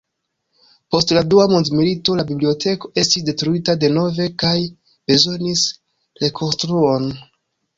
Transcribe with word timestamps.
Post 0.93 1.11
la 1.17 1.21
Dua 1.33 1.43
mondmilito, 1.51 2.15
la 2.21 2.25
biblioteko 2.31 2.91
estis 3.03 3.27
detruita 3.29 3.77
denove 3.85 4.27
kaj 4.45 4.55
bezonis 5.13 5.67
rekonstruon. 6.25 7.11